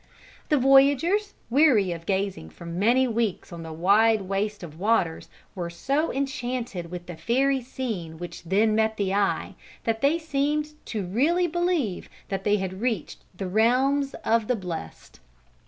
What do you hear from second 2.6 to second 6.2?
many weeks on the wide waste of waters, were so